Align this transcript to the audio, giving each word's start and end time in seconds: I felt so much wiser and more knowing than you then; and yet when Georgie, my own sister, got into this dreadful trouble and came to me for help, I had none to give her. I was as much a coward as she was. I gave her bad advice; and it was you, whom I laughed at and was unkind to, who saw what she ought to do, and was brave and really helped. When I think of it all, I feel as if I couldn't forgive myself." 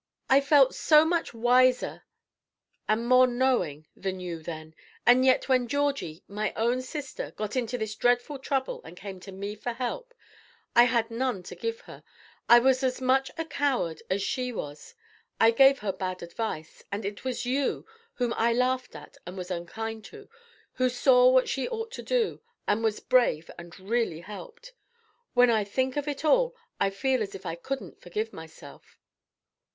I 0.31 0.41
felt 0.41 0.73
so 0.73 1.05
much 1.05 1.31
wiser 1.31 2.05
and 2.89 3.07
more 3.07 3.27
knowing 3.27 3.85
than 3.95 4.19
you 4.19 4.41
then; 4.41 4.73
and 5.05 5.23
yet 5.23 5.47
when 5.47 5.67
Georgie, 5.67 6.23
my 6.27 6.53
own 6.55 6.81
sister, 6.81 7.29
got 7.35 7.55
into 7.55 7.77
this 7.77 7.93
dreadful 7.93 8.39
trouble 8.39 8.81
and 8.83 8.97
came 8.97 9.19
to 9.19 9.31
me 9.31 9.53
for 9.55 9.73
help, 9.73 10.15
I 10.75 10.85
had 10.85 11.11
none 11.11 11.43
to 11.43 11.55
give 11.55 11.81
her. 11.81 12.03
I 12.49 12.57
was 12.57 12.81
as 12.81 12.99
much 12.99 13.29
a 13.37 13.45
coward 13.45 14.01
as 14.09 14.23
she 14.23 14.51
was. 14.51 14.95
I 15.39 15.51
gave 15.51 15.77
her 15.85 15.91
bad 15.93 16.23
advice; 16.23 16.81
and 16.91 17.05
it 17.05 17.23
was 17.23 17.45
you, 17.45 17.85
whom 18.15 18.33
I 18.35 18.53
laughed 18.53 18.95
at 18.95 19.17
and 19.27 19.37
was 19.37 19.51
unkind 19.51 20.03
to, 20.05 20.27
who 20.73 20.89
saw 20.89 21.29
what 21.29 21.47
she 21.47 21.69
ought 21.69 21.91
to 21.91 22.01
do, 22.01 22.41
and 22.67 22.83
was 22.83 23.01
brave 23.01 23.51
and 23.55 23.79
really 23.79 24.21
helped. 24.21 24.73
When 25.35 25.51
I 25.51 25.63
think 25.63 25.95
of 25.95 26.07
it 26.07 26.25
all, 26.25 26.55
I 26.79 26.89
feel 26.89 27.21
as 27.21 27.35
if 27.35 27.45
I 27.45 27.53
couldn't 27.53 28.01
forgive 28.01 28.33
myself." 28.33 28.97